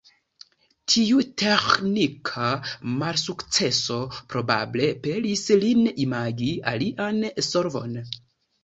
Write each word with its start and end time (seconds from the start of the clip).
Tiu 0.93 1.19
teĥnika 1.41 2.47
malsukceso 3.03 3.99
probable 4.33 4.91
pelis 5.05 5.47
lin 5.67 5.87
imagi 6.09 6.53
alian 6.75 7.23
solvon. 7.55 7.99